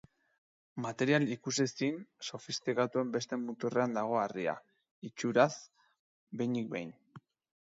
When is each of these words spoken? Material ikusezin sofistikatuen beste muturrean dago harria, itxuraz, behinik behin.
Material 0.85 1.25
ikusezin 1.33 1.99
sofistikatuen 2.29 3.11
beste 3.17 3.39
muturrean 3.43 3.95
dago 3.99 4.19
harria, 4.23 4.57
itxuraz, 5.11 5.49
behinik 6.43 6.75
behin. 6.75 6.91